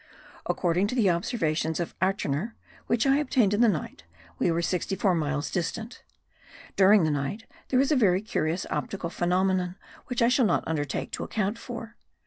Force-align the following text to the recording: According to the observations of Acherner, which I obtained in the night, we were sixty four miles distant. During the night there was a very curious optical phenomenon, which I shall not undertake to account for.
According 0.47 0.87
to 0.87 0.95
the 0.95 1.11
observations 1.11 1.79
of 1.79 1.93
Acherner, 1.99 2.55
which 2.87 3.05
I 3.05 3.17
obtained 3.17 3.53
in 3.53 3.61
the 3.61 3.69
night, 3.69 4.03
we 4.39 4.49
were 4.49 4.63
sixty 4.63 4.95
four 4.95 5.13
miles 5.13 5.51
distant. 5.51 6.01
During 6.75 7.03
the 7.03 7.11
night 7.11 7.45
there 7.67 7.77
was 7.77 7.91
a 7.91 7.95
very 7.95 8.23
curious 8.23 8.65
optical 8.71 9.11
phenomenon, 9.11 9.75
which 10.07 10.23
I 10.23 10.27
shall 10.27 10.45
not 10.45 10.63
undertake 10.65 11.11
to 11.11 11.23
account 11.23 11.59
for. 11.59 11.97